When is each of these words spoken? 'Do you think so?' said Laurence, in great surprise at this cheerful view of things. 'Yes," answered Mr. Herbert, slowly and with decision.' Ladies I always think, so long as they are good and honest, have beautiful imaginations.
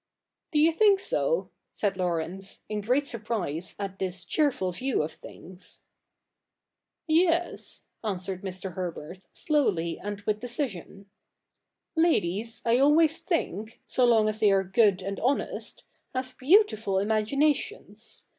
'Do 0.53 0.57
you 0.57 0.71
think 0.71 0.99
so?' 0.99 1.51
said 1.73 1.95
Laurence, 1.95 2.61
in 2.67 2.81
great 2.81 3.05
surprise 3.05 3.75
at 3.77 3.99
this 3.99 4.25
cheerful 4.25 4.71
view 4.71 5.03
of 5.03 5.11
things. 5.11 5.83
'Yes," 7.05 7.85
answered 8.03 8.41
Mr. 8.41 8.73
Herbert, 8.73 9.27
slowly 9.31 9.99
and 9.99 10.19
with 10.21 10.39
decision.' 10.39 11.07
Ladies 12.09 12.63
I 12.65 12.79
always 12.79 13.19
think, 13.19 13.79
so 13.85 14.03
long 14.03 14.27
as 14.27 14.39
they 14.39 14.49
are 14.51 14.63
good 14.63 15.03
and 15.03 15.19
honest, 15.19 15.83
have 16.15 16.35
beautiful 16.39 16.97
imaginations. 16.97 18.25